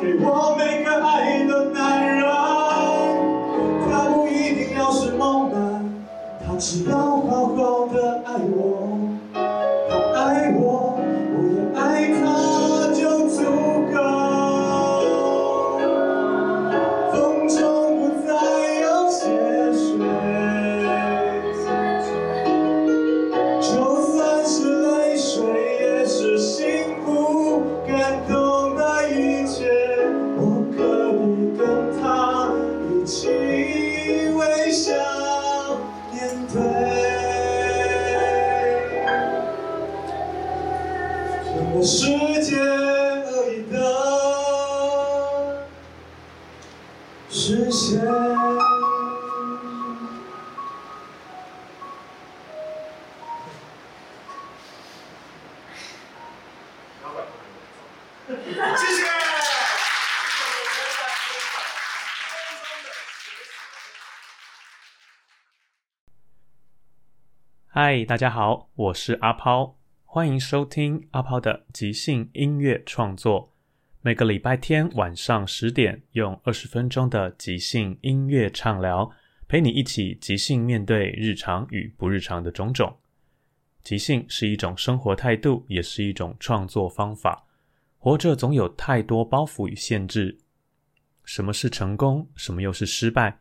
[0.00, 2.24] 给我每个爱的男人。
[3.88, 5.84] 他不一定要是猛男，
[6.46, 7.16] 他只要
[47.56, 48.00] 实现。
[58.76, 59.06] 谢谢。
[67.68, 73.55] 嗨，大家好，我是阿抛，欢迎收听阿抛的即兴音乐创作。
[74.06, 79.10] 每个礼拜天晚上十点，用二十分钟的即兴音乐畅聊，
[79.48, 82.96] 陪你一起即兴面对日常与不日常的种种。
[83.82, 87.48] 即兴是一种生活态度，也是一种创作方法。
[87.98, 90.38] 活着总有太多包袱与限制，
[91.24, 93.40] 什么是成功，什么又是失败？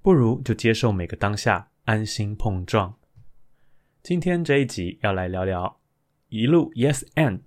[0.00, 2.96] 不如就接受每个当下，安心碰撞。
[4.02, 5.78] 今天这一集要来聊聊
[6.30, 7.40] 一路 Yes and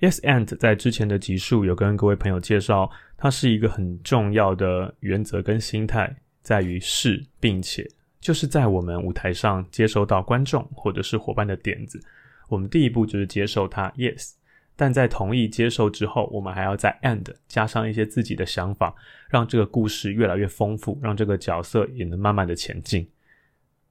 [0.00, 7.84] Yes and 在之前的集数有跟各位朋友介绍，它是一个很重要的原则跟心态，在于是并且，
[8.20, 12.00] 就是在我们舞台上接收到观众或者是伙伴的点子，
[12.48, 14.34] 我们第一步就是接受它 Yes，
[14.76, 18.94] 但在同意接受之后，我们还要在 and 加上一些自己的想法，
[19.28, 23.08] 让这个故事越来越丰富，让这个角色也能慢慢的前进。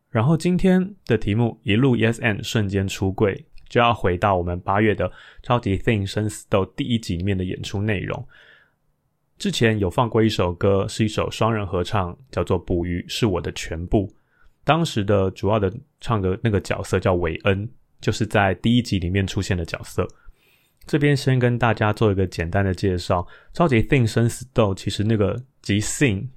[0.09, 5.11] 然后今天的题目一路 Yes and 瞬间出柜，就要回到我们八月的
[5.43, 8.27] 超级 Thing 生死斗第一集里面的演出内容。
[9.37, 14.07] 之前有放过一首歌，是一首双人合唱，叫做《捕鱼是我的全部》。
[14.63, 15.71] 当时的主要的
[16.01, 17.69] 唱的那个角色叫韦恩，
[18.01, 20.07] 就是在第一集里面出现的角色。
[20.85, 26.29] 这边先跟大家做一个简单的介绍，超级 Thing 生死斗其实那个即兴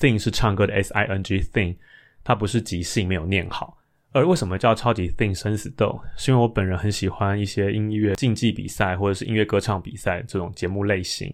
[0.00, 1.76] Thing 是唱歌的 S I N G Thing。
[2.24, 3.78] 它不是即兴没有念好，
[4.16, 6.00] 而为什么叫超级 Thing 生死斗？
[6.16, 11.30] 是因为我本人很喜欢一些音乐竞技比赛或者是音乐歌唱比赛这种节目类型，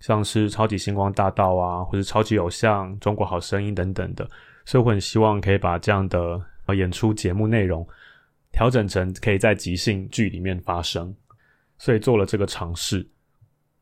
[0.00, 4.28] 像是超级星光大道啊，或者超级偶像、中国好声音等等的，
[4.66, 6.38] 所以我很希望可以把这样的
[6.74, 7.88] 演出节目内容
[8.52, 11.16] 调整成可以在即兴剧里面发生，
[11.78, 13.08] 所以做了这个尝试。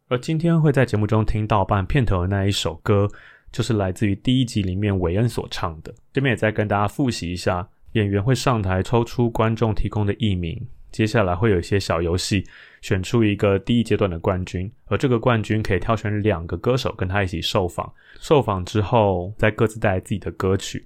[0.07, 3.09] 而今天会在节目中听到伴片头的那一首歌。
[3.51, 10.61] 就是来自于第一集里面韦恩所唱的，这边也再跟大家复习一下，演员会上台抽出观众提供的艺名，
[10.91, 12.45] 接下来会有一些小游戏，
[12.83, 20.85] 选出一个第一阶段的冠军，而这个冠军可以挑选两个歌手跟他一起受访，受访之后再各自带来自己的歌曲，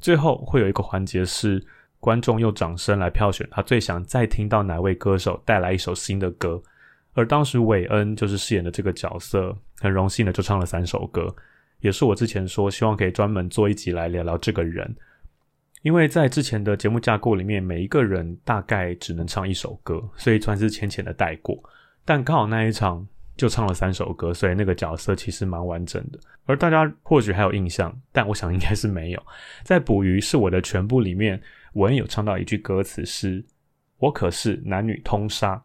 [0.00, 1.62] 最后会有一个环节是
[2.00, 6.62] 观众用掌声来票选他最想再听到哪位歌手带来一首新的歌，
[7.12, 11.34] 而当时韦恩就是饰演的这个角色，很荣幸的就唱了三首歌，
[11.80, 14.96] 也是我之前说希望可以专门做一集来聊聊这个人。
[15.82, 21.56] 因为在之前的节目架构里面，每一个人大概只能唱一首歌，所以算是浅浅的带过。
[22.04, 23.06] 但刚好那一场
[23.36, 26.18] 就唱了三首歌，所以那个角色其实蛮完整的。
[26.44, 29.22] 而大家或许还有印象，但我想应该是没有。
[29.62, 31.40] 在《捕鱼是我的全部》里面，
[31.72, 33.44] 我也有唱到一句歌词是
[33.98, 35.62] ：“我可是男女通杀。”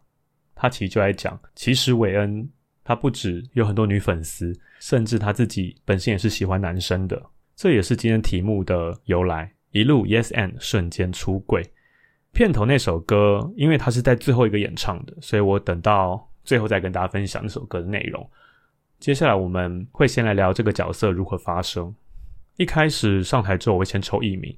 [0.54, 2.48] 他其实就在讲，其实韦恩
[2.84, 7.20] 他不止有很多女粉丝，甚至他自己本身也是喜欢男生的。
[7.56, 9.52] 这也是今天题目的由来。
[9.72, 11.62] 一路 Yes and 瞬间出柜，
[12.32, 18.28] 片头那首歌，因为它是在最后一个演唱的，所以我等到最后再跟大家分享那首歌的内容。
[19.00, 21.92] 接下来我们会先来聊这个角色如何发生。
[22.58, 24.54] 一开始上台之后，我会先抽艺名，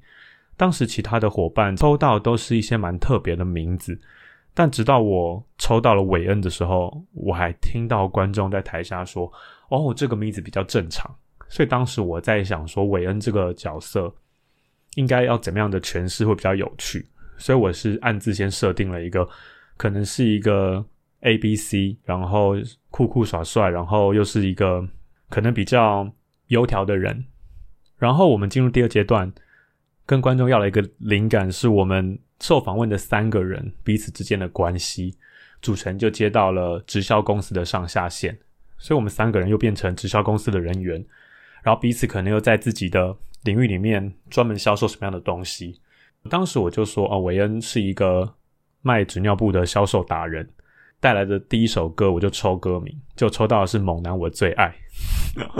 [0.57, 3.97] 当时其他的伙伴抽到都是一些蛮特别的名字，
[4.53, 9.31] 但直到我抽到了韦恩的时候，我还听到观众在台下说
[9.71, 11.09] ：“哦，这个名字比较正常。”
[11.47, 14.13] 所以当时我在想说，韦恩这个角色。
[14.95, 17.07] 应该要怎么样的诠释会比较有趣？
[17.37, 19.27] 所以我是暗自先设定了一个，
[19.77, 20.83] 可能是一个
[21.21, 22.55] A B C，然后
[22.89, 24.85] 酷酷耍帅，然后又是一个
[25.29, 26.11] 可能比较
[26.47, 27.25] 油条的人。
[27.97, 29.31] 然后我们进入第二阶段，
[30.05, 35.15] 跟观众要了一个灵感，是我们受访问的三个人彼此之间的关系。
[35.61, 38.37] 主持人就接到了直销公司的上下线，
[38.77, 41.03] 所以我们三个人又变成直销公司的人员，
[41.65, 43.17] 然后彼此可能又在自己的。
[43.45, 45.79] 领域里面专门销售什么样的东西？
[46.31, 48.27] 当时我就说，哦，韦恩是一个
[48.81, 50.49] 卖纸尿布的销售达人。
[50.99, 54.73] 带来的第一首歌，我就抽歌名，就抽到的是《猛男我最爱》，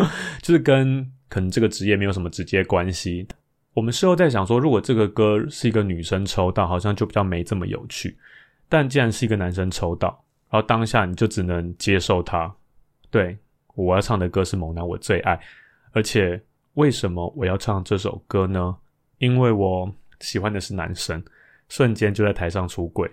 [0.42, 3.28] 就是跟可能这个职业没有什么直接关系。
[3.76, 8.18] 我们事后在想说，如果这个歌是一个女生抽到，好像就比较没这么有趣。
[8.68, 10.08] 但既然是一个男生抽到，
[10.50, 12.52] 然后当下你就只能接受他。
[13.12, 13.38] 对，
[13.76, 15.36] 我要唱的歌是《猛男我最爱》，
[15.96, 16.40] 而且。
[16.76, 18.76] 为什么我要唱这首歌呢？
[19.20, 19.90] 因为我
[20.20, 21.24] 喜欢的是男生，
[21.70, 23.10] 瞬间就在台上出轨。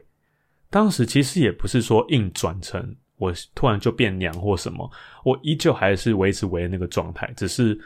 [0.68, 2.84] 当时其实也不是说硬转成
[3.18, 4.90] 我突然就变娘或什么，
[5.24, 7.32] 我依旧还是维持为那个状态。
[7.36, 7.78] 只是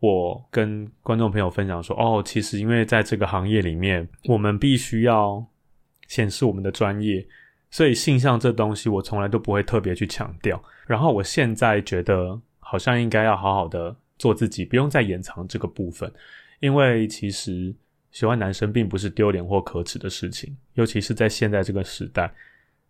[0.00, 5.42] 我跟观众朋友分享说：“哦，其实因为在这个行业里面，我们必须要
[6.06, 7.26] 显示我们的专业，
[7.70, 10.62] 所以性向这东西我从来都不会特别去强调。
[10.86, 16.12] 然后我现在觉得好像应该要好好的。”做自己，不用再掩藏这个部分，
[16.60, 17.74] 因为其实
[18.10, 22.32] 喜欢男生并不是丢脸或可耻的事情，尤其是在现在这个时代。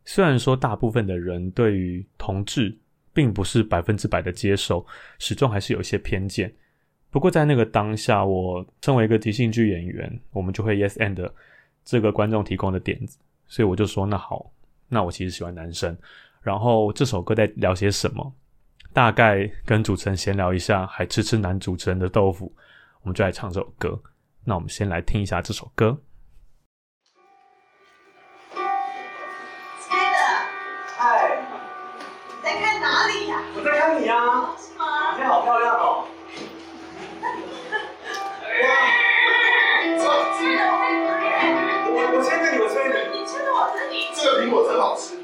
[0.05, 2.75] 虽然说大部分的人对于同志
[3.13, 4.87] 并不是百分之百的接受，
[5.19, 6.51] 始终还是有一些偏见。
[7.11, 11.31] 不过在那个当下，我身为一个即兴剧演员，我们就会 yes and
[11.85, 14.51] 这个观众提供的点子，所以我就说那好，
[14.89, 15.97] 那我其实喜欢男生。
[16.43, 18.33] 然后这首歌在聊些什么？
[18.93, 22.53] 大概跟主持人闲聊一下，还吃吃男主持人的豆腐，
[23.03, 24.01] 我们就来唱这首歌。
[24.45, 25.97] 那我们先来听一下这首歌。
[28.55, 30.19] 亲爱的，
[30.97, 31.39] 嗨，
[32.29, 33.41] 你在看哪里呀？
[33.57, 34.15] 我在看你呀，
[34.59, 35.13] 是吗？
[35.13, 36.09] 今天好漂亮哦。
[40.39, 41.09] 亲爱的，我在哪
[41.85, 41.91] 里？
[41.93, 43.21] 我我牵着你，我牵着你。
[43.21, 44.09] 你牵着我这里。
[44.15, 45.15] 这个苹果真好吃。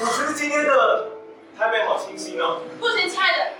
[0.00, 1.11] 我觉得今天的
[1.62, 2.62] 台北好清新哦。
[2.80, 3.52] 不行，亲爱的，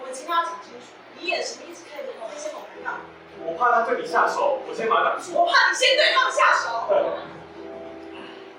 [0.00, 0.86] 我们今天要讲清楚，
[1.16, 2.98] 你眼神一直看着我，先好尴尬。
[3.44, 5.32] 我怕他对你下手，我先把他挡住。
[5.32, 6.88] 我怕你先对他们下手。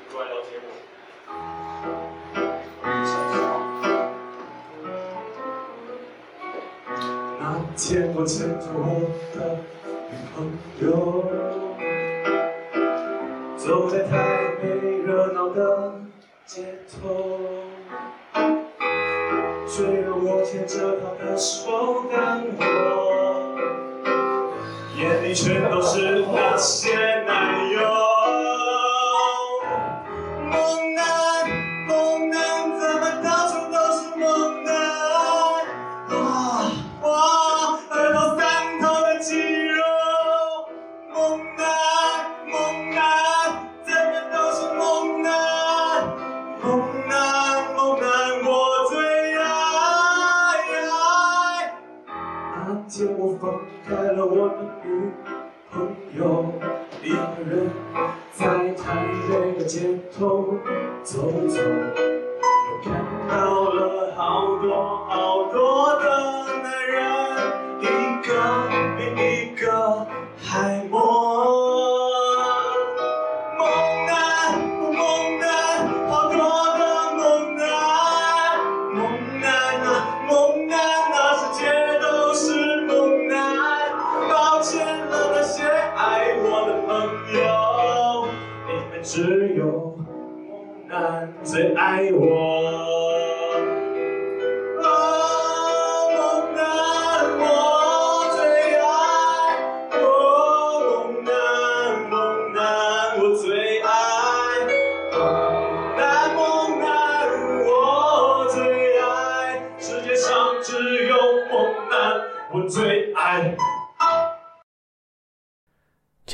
[0.10, 0.68] 过来了解我。
[7.42, 9.60] 那天我牵着我的
[10.08, 10.48] 女朋
[10.80, 10.88] 友，
[13.58, 14.66] 走在台北
[15.06, 15.94] 热闹的
[16.46, 17.37] 街头，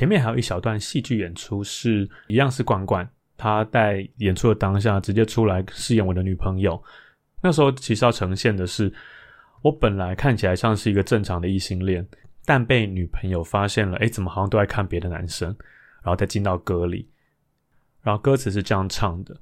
[0.03, 6.83] 前面还有一小段戏剧演出，是一样是管管，他在演出的当下直接出来饰演我的女朋友。
[7.41, 8.93] 那时候其实要呈现的是，
[9.62, 12.05] 我本来看起来像是一个正常的异性恋，
[12.43, 15.55] 但被女朋友发现了，诶，怎么好像都在看别的男生？
[16.01, 17.07] 然后再进到歌里，
[18.01, 19.33] 然后歌词是这样唱的：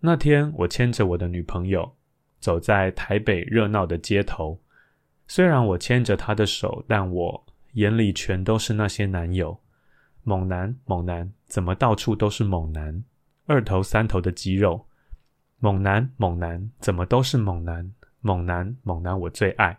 [0.00, 1.94] 那天我牵着我的女朋友，
[2.40, 4.58] 走在台北热闹的街头，
[5.26, 7.44] 虽然我牵着她的手，但我
[7.74, 9.54] 眼里全都是那些男友。
[10.24, 13.02] 猛男，猛男，怎么到处都是猛男？
[13.46, 14.86] 二头三头的肌肉。
[15.58, 17.92] 猛男，猛男，怎么都是猛男？
[18.20, 19.78] 猛男，猛男，我最爱。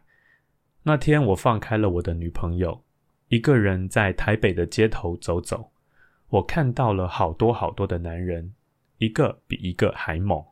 [0.84, 2.84] 那天我放开了我的女朋友，
[3.30, 5.72] 一个人在台北的街头走走，
[6.28, 8.54] 我看到了好多好多的男人，
[8.98, 10.44] 一个比一个还猛。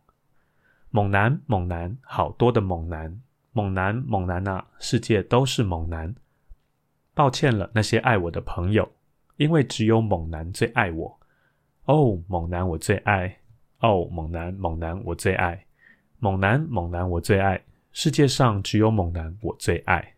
[0.89, 3.21] 猛男，猛男，好多的猛男，
[3.51, 6.15] 猛男，猛男啊，世界都是猛男。
[7.13, 8.89] 抱歉了，那些爱我的朋友。
[9.41, 11.19] 因为只有猛男最爱我，
[11.86, 13.36] 哦，猛男我最爱，
[13.79, 15.65] 哦，猛男猛男我最爱，
[16.19, 17.60] 猛男猛男我最爱，
[17.91, 20.13] 世界上只有猛男我最爱。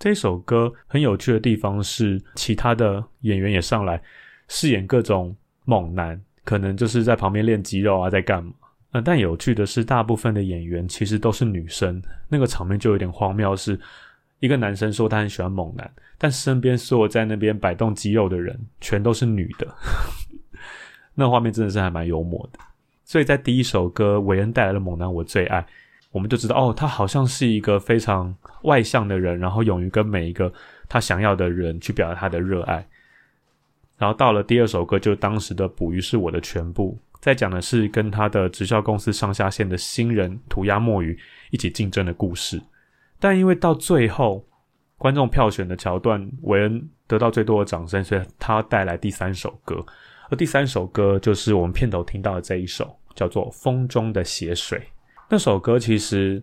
[0.00, 4.02] 这首歌很有趣的地方是，其他的演员也上来
[4.48, 8.52] 饰演各种猛男，可能就是在旁边练肌肉啊，在干嘛？
[8.90, 13.78] 呃，但有趣的是，大部分的演员其实都是女生，那个场面就有点荒谬是。
[14.40, 19.66] 一个男生说他很喜欢猛男，但身边所有在那边摆动肌肉的人全都是女的，
[21.14, 22.58] 那画面真的是还蛮幽默的。
[23.04, 25.64] 所以在第一首歌韦恩带来的猛男我最爱，
[26.10, 30.52] 我们就知道哦，他好像是一个非常外向的人，然后勇于跟每一个
[30.88, 32.86] 他想要的人去表达他的热爱。
[33.96, 41.18] 然后到了第二首歌，就当时的捕鱼是我的全部，在讲的是跟他的直销公司上下线的新人涂鸦墨鱼
[41.50, 42.60] 一起竞争的故事。
[43.18, 44.44] 但因为到最后，
[44.98, 49.84] 观众票选的桥段，韦恩得到最多的掌声，所以他带来第三首歌。
[50.28, 54.78] 而第三首歌就是我们片头听到的这一首，叫做《风中的血水》。
[55.28, 56.42] 那首歌其实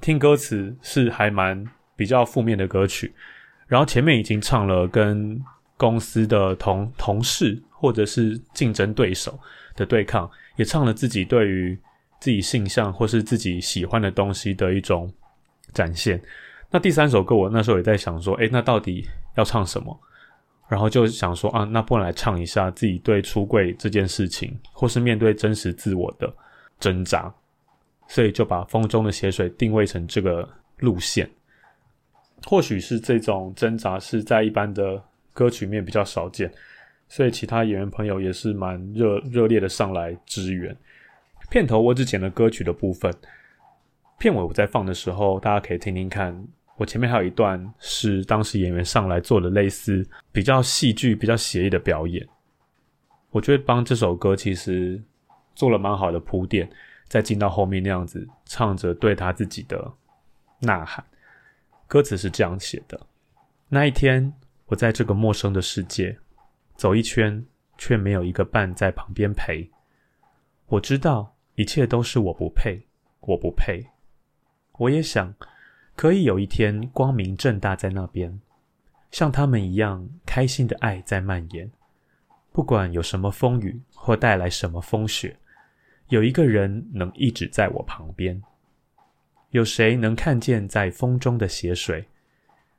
[0.00, 1.64] 听歌词是还蛮
[1.96, 3.14] 比较负面的歌曲，
[3.66, 5.42] 然后前面已经唱了跟
[5.76, 9.38] 公司的同同事或者是竞争对手
[9.74, 11.78] 的对抗，也唱了自己对于
[12.20, 15.12] 自己性向或是自己喜欢的东西的一种。
[15.76, 16.18] 展现。
[16.70, 19.06] 那第三首歌，我那时候也在想说，诶，那到底
[19.36, 20.00] 要唱什么？
[20.68, 26.34] 然后就想说啊，那不然来唱一下自己对出柜这件事情，或是面对真实自我的
[26.80, 27.32] 挣扎。
[28.08, 31.28] 所以就把《风中的血水》定位成这个路线。
[32.46, 35.02] 或许是这种挣扎是在一般的
[35.32, 36.52] 歌曲面比较少见，
[37.08, 40.76] 所以其他演员朋友也是蛮热热烈的上来支援。
[41.50, 43.12] 片头我只剪了歌曲的部分。
[44.18, 46.46] 片尾我在放的时候，大家可以听听看。
[46.76, 52.26] 我前面还有一段是当时演员上来做的类似比较戏剧、比较写意的表演。
[53.30, 55.02] 我觉得帮这首歌其实
[55.54, 56.68] 做了蛮好的铺垫，
[57.08, 59.90] 再进到后面那样子唱着对他自己的
[60.60, 61.04] 呐喊。
[61.86, 63.00] 歌词是这样写的：
[63.68, 64.32] 那一天，
[64.66, 66.18] 我在这个陌生的世界
[66.74, 67.42] 走一圈，
[67.78, 69.70] 却没有一个伴在旁边陪。
[70.66, 72.86] 我知道一切都是我不配，
[73.20, 73.82] 我不配。
[74.78, 75.34] 我也想，
[75.94, 78.40] 可以有一天光明正大在那边，
[79.10, 81.70] 像他们一样开心的爱在蔓延。
[82.52, 85.36] 不管有什么风雨或带来什么风雪，
[86.08, 88.42] 有一个人能一直在我旁边。
[89.50, 92.06] 有谁能看见在风中的血水？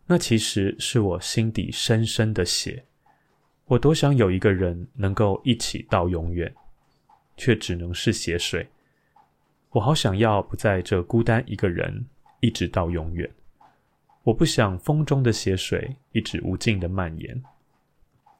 [0.05, 2.83] 那其实是我心底深深的血。
[3.65, 6.53] 我多想有一个人能够一起到永远，
[7.35, 8.67] 却只能是血水。
[9.71, 12.05] 我好想要不在这孤单一个人，
[12.39, 13.29] 一直到永远。
[14.23, 17.43] 我不想风中的血水一直无尽的蔓延。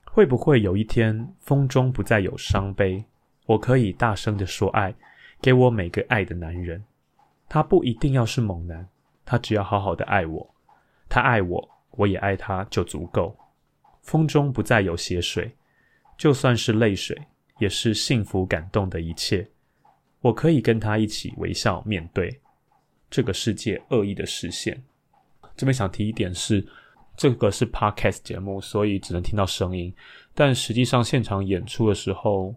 [0.06, 3.04] 会不会有一天风中不再有伤悲？
[3.46, 4.94] 我可以大声的说爱，
[5.42, 6.84] 给我每个爱的男人。
[7.48, 8.88] 他不一定要是猛男，
[9.24, 10.56] 他只要好好的爱我。
[11.08, 13.38] 他爱我，我也爱他，就足够。
[14.02, 15.54] 风中不再有血水，
[16.18, 17.18] 就算是泪水，
[17.60, 19.48] 也是幸福感动的一切。
[20.22, 22.40] 我可以跟他一起微笑面对
[23.10, 24.84] 这个世界恶意的视线。
[25.56, 26.66] 这边想提一点是。
[27.20, 29.92] 这个是 podcast 节目，所以只能听到声音。
[30.36, 32.54] 但实际上，现场演出的时候，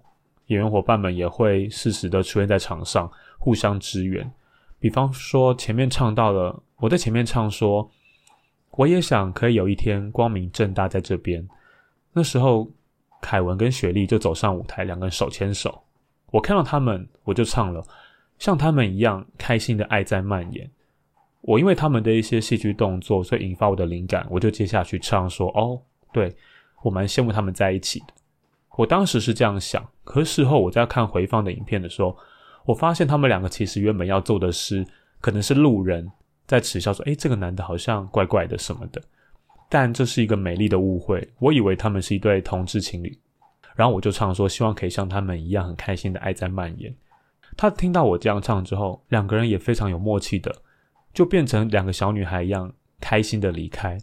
[0.49, 4.31] 演员伙伴们也会适时的出现在场上，互相支援。
[4.79, 7.91] 比方说，前面唱到了，我在前面唱说
[8.73, 11.49] ：“我也想可以有一天光明正大在这边。”
[12.13, 12.71] 那时候，
[13.23, 15.83] 凯文跟雪莉就走上舞台，两个人手牵手。
[16.31, 17.83] 我看到他们，我就唱了，
[18.39, 20.71] 像他们一样开心的爱在蔓延。
[21.43, 25.81] 我因为他们的一些戏剧动作，所以引发我的灵感，我就接下去唱说：“哦，
[26.13, 26.35] 对
[26.83, 28.07] 我蛮羡慕他们在一起的。”
[28.77, 32.17] 我当时是这样想，可是事后我在看回放的影片的时候，
[32.65, 34.87] 我发现他们两个其实原本要做的是，
[35.21, 36.11] 可能是路人
[36.47, 39.03] 在耻笑说：“诶，这个男的好像怪怪的什么的。”
[39.69, 43.19] 但这是一个美丽的误会，我以为他们是一对同志情侣，
[43.77, 46.95] 然后我就唱说：“希望可以像他们一样很开心的爱在蔓延。”
[47.57, 50.55] 他听到我这样唱之后，两个人也非常有默契的。
[51.13, 53.99] 就变成两个小女孩一样开心的离开。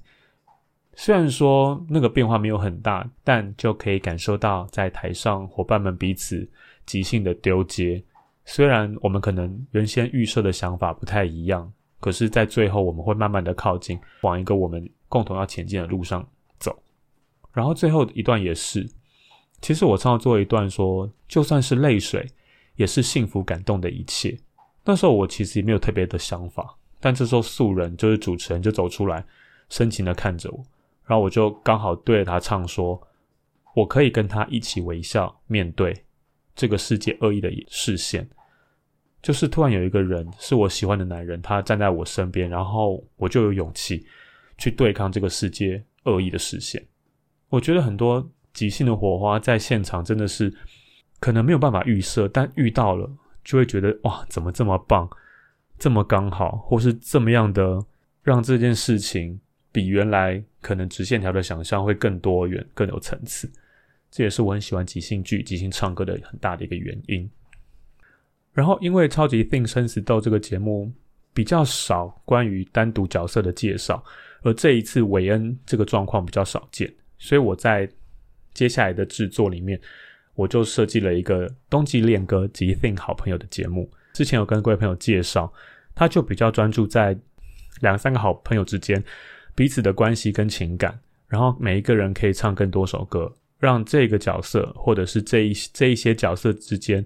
[0.94, 6.46] 虽然说那个变化没有很大，但就可以感受到在台上伙伴们彼此
[6.86, 8.04] 即兴的丢接。
[8.44, 16.28] 虽然我们可能原先预设的想法不太一样，可是，在最后我们会慢慢的靠近，往一个我们共同要前进的路上
[16.60, 16.78] 走。
[17.54, 18.86] 然后最后一段也是，
[19.62, 22.28] 其实我唱到最后一段说，就算是泪水，
[22.76, 24.38] 也是幸福感动的一切。
[24.86, 26.78] 那时候我其实也没有特别的想法。
[27.00, 29.24] 但这时候素人就是主持人就走出来，
[29.70, 30.66] 深情的看着我，
[31.06, 33.00] 然后我就刚好对着他唱说
[33.76, 35.94] ：“我可以跟他一起微笑面对
[36.56, 38.28] 这个世界恶意的视线。”
[39.22, 44.06] 就是突然有一个人是我喜欢的男人，他站在我身边，然后我就有勇气
[44.58, 46.84] 去对抗这个世界恶意的视线。
[47.50, 50.54] 我觉得很多即兴的火花在现场真的是
[51.20, 53.10] 可能没有办法预设，但遇到了
[53.44, 55.10] 就会觉得哇，怎么这么棒！
[55.80, 57.80] 这么刚好，或是这么样的，
[58.24, 59.40] 让这件事情
[59.72, 63.48] 比原来可能直线条的想象会更多元、更有层次。
[64.10, 67.30] 这也是我很喜欢即兴剧、即兴唱歌的很大的一个原因。
[68.54, 70.92] 然后，因为《超级 Think 生死斗》这个节目
[71.32, 74.04] 比较少关于单独角色的介绍，
[74.42, 77.88] 而这一次韦恩这个状况比较少见，所以我在
[78.58, 79.80] 接下来的制作里面，
[80.34, 83.88] 我就设计了一个冬季恋歌即 Think 好朋友的节目。
[84.14, 85.54] 之前有跟各位朋友介绍，
[85.94, 87.16] 他就比较专注在
[87.82, 89.02] 两三个好朋友之间
[89.54, 97.06] 彼此的关系跟情感，然后每一个人可以唱更多首歌，让这个角色或者是这一这一些角色之间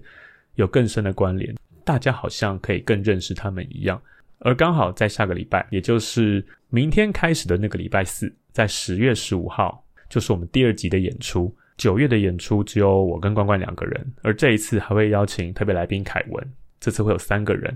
[0.54, 4.00] 有更深的关联，大家好像可以更认识他们一样。
[4.38, 9.81] 而刚好在下个礼拜，也就是明天开始的那个礼拜四，在十月十五号，
[10.12, 11.50] 就是我们第二集的演出。
[11.78, 16.52] 九月的演出只有我跟关关两个人，而这一次还会邀请特别来宾凯文。
[16.78, 17.74] 这次会有三个人，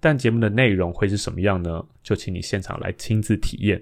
[0.00, 1.86] 但节目的内容会是什么样呢？
[2.02, 3.80] 就请你现场来亲自体验。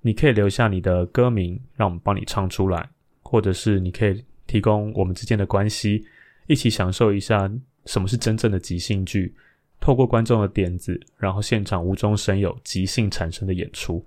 [0.00, 2.84] 你可以留下你的歌名，让我们帮你唱出来，
[3.22, 6.04] 或者是你可以提供我们之间的关系，
[6.48, 7.48] 一起享受一下
[7.84, 9.32] 什么是真正的即兴剧。
[9.78, 14.04] 透过观众的点子，然后现场无中生有、即兴产生的演出。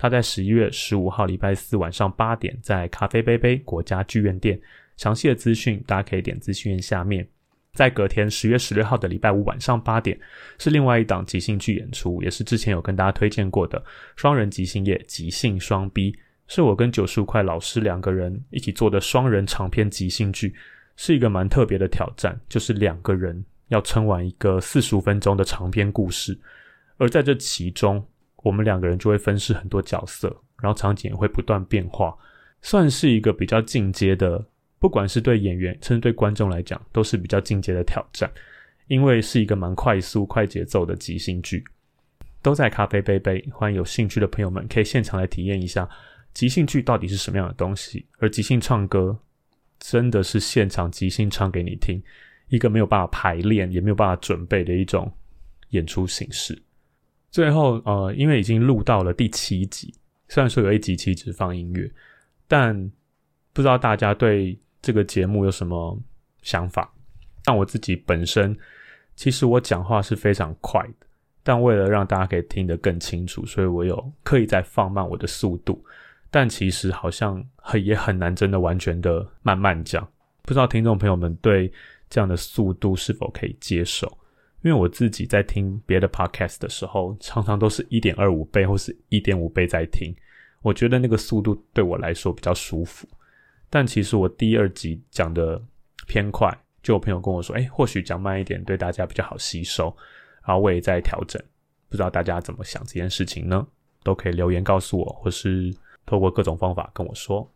[0.00, 4.58] 他在十一月十五号礼拜四晚上八点，在咖啡杯杯国家剧院店。
[4.96, 7.28] 详细的资讯大家可以点资讯页下面。
[7.74, 10.18] 在隔天十月十六号的礼拜五晚上八点，
[10.58, 13.84] 是另外一档即兴剧演出，也是之前有跟大家推荐过的
[14.16, 20.54] 双人即兴夜即兴双 B，是我跟九十五块老师两个人一起做的双人长篇即兴剧，
[20.96, 26.38] 是一个蛮特别的挑战，就是两个人要撑完一个四十五分钟的长篇故事，
[26.96, 28.02] 而在这其中，
[28.42, 32.16] 我们两个人就会分饰很多角色，然后场景也会不断变化，
[32.62, 34.44] 算是一个比较进阶的。
[34.78, 38.30] 不管是对演员，甚至对观众来讲，都是比较进阶的挑战，
[38.86, 41.62] 因为是一个蛮快速、快节奏的即兴剧，
[42.40, 43.46] 都在咖啡杯杯。
[43.52, 45.86] 欢迎有兴趣的朋友们可以现场来体验一下
[46.32, 48.06] 即兴剧到底是什么样的东西。
[48.20, 49.14] 而即兴唱歌
[49.78, 52.02] 真的是现场即兴唱给你听，
[52.48, 55.12] 一个没有办法排练，也没有办法准备的一种
[55.72, 56.58] 演出形式。
[57.30, 59.94] 最后，呃，因为已经录到了第七集，
[60.28, 61.90] 虽然说有一集其实只放音乐，
[62.48, 62.74] 但
[63.52, 64.58] 不知道大家对。
[64.82, 65.94] 这个节目有什么
[66.40, 66.90] 想法？
[67.44, 68.56] 但我自己本身，
[69.14, 71.06] 其实我讲话是非常快的，
[71.42, 75.84] 但为了让大家可以听得更清楚，所以我有刻意在放慢我的速度。
[76.30, 80.02] 但其实好像很也很难真的完全的慢慢讲。
[80.44, 81.70] 不知道听众朋友们对
[82.08, 84.10] 这样的速度是否可以接受？
[84.62, 90.14] 因为我自己在听别的 podcast 的时候，常常都是一点二五倍或是一点五倍在听，
[90.62, 93.08] 我觉得那个速度对我来说比较舒服。
[93.70, 95.60] 但其实我第二集讲的
[96.06, 99.84] 偏快，就有朋友跟我说：“哎，或许讲慢一点对大家比较好吸收。”
[100.44, 101.40] 然后我也在调整，
[101.88, 103.66] 不知道大家怎么想这件事情呢？
[104.02, 105.72] 都可以留言告诉我，或是
[106.04, 107.50] 透过各种方法跟我说。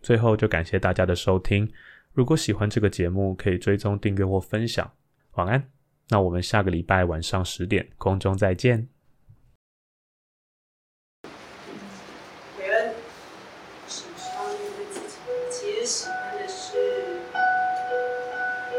[0.00, 1.68] 最后就感谢大家的收听。
[2.12, 4.88] 如果喜欢这个节目，可以追踪订阅或分享。
[5.32, 5.68] 晚安，
[6.08, 8.88] 那我们下个礼拜晚上十点空中再见。
[12.58, 12.94] 韦恩，
[13.88, 15.16] 是需要面对自己
[15.50, 16.78] 其实喜欢的事，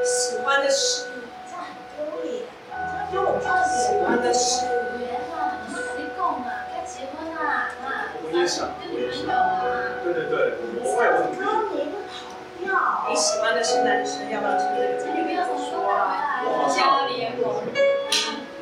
[0.05, 1.09] 喜欢的事，
[1.47, 2.45] 这样很丢脸。
[3.11, 4.65] 因为我喜欢的事，
[4.97, 9.99] 圆啊，你跟你讲嘛，该结婚啦，啊，我也想跟女朋友啊。
[10.01, 11.35] 对对对，我会有努力。
[11.43, 11.43] 哥，
[13.09, 13.15] 你。
[13.17, 15.15] 喜欢的是男生，要不要这个节目？
[15.15, 15.73] 你女朋友什
[16.59, 17.33] 我想要你演？
[17.37, 17.63] 我。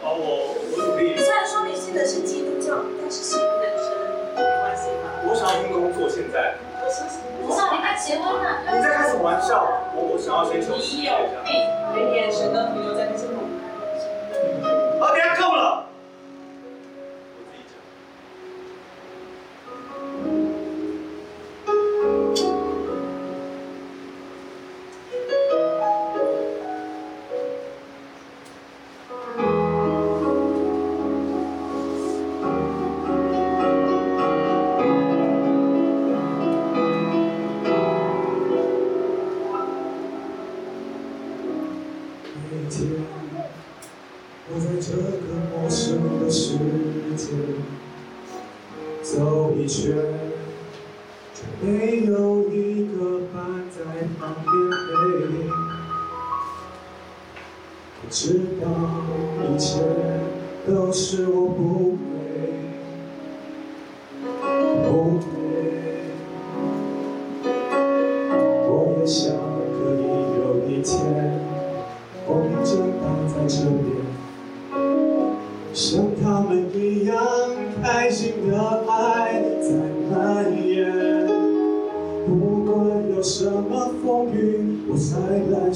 [0.04, 1.16] 好，我我努力。
[1.18, 3.90] 虽然说你信的是基督教，但是喜欢男生
[4.36, 5.10] 没关系吧？
[5.28, 6.56] 我想要拼工作，现在。
[6.84, 7.10] 为什么？
[7.48, 8.62] 不是你该结婚了。
[8.70, 9.66] 你在开什么玩笑？
[9.96, 11.14] 我我想要先休息一你有。
[11.46, 11.56] 病，
[11.96, 13.66] 你眼神都停留在那些猛男。
[15.00, 15.85] 好，等下够了。
[42.76, 42.90] 天，
[44.50, 45.00] 我在这个
[45.50, 46.58] 陌生的世
[47.16, 47.28] 界
[49.02, 49.96] 走一圈，
[51.34, 53.80] 却没有一个伴在
[54.20, 54.86] 旁边陪。
[58.02, 58.20] 我知
[58.62, 58.64] 道
[59.48, 59.66] 一切
[60.68, 61.98] 都是我，不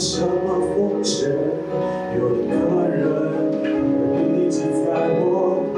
[0.02, 0.30] 什么
[0.74, 1.30] 风险，
[2.18, 2.54] 有一个
[2.88, 3.04] 人
[4.10, 4.88] 会一直在
[5.20, 5.78] 我旁